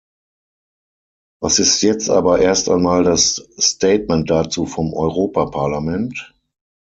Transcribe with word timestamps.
Was 1.43 1.59
ist 1.59 1.83
jetzt 1.83 2.09
aber 2.09 2.39
erst 2.39 2.69
einmal 2.69 3.03
das 3.03 3.47
Statement 3.59 4.31
dazu 4.31 4.65
vom 4.65 4.95
Europaparlament? 4.95 6.33